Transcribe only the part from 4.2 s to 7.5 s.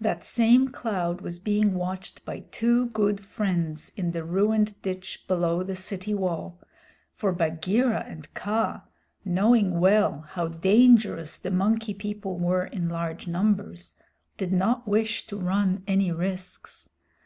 ruined ditch below the city wall, for